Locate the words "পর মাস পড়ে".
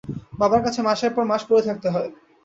1.15-1.63